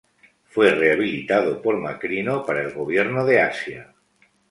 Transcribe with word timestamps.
Fue 0.45 0.71
rehabilitado 0.71 1.61
por 1.61 1.77
Macrino 1.77 2.43
para 2.43 2.63
el 2.63 2.73
gobierno 2.73 3.23
de 3.23 3.39
Asia. 3.41 3.93